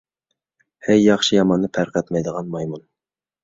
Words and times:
ھەي، 0.87 1.03
ياخشى- 1.09 1.35
ياماننى 1.39 1.71
پەرق 1.77 2.03
ئەتمەيدىغان 2.03 2.53
مايمۇن! 2.59 2.87